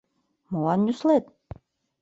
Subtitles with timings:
[0.51, 1.25] Молан нюслет?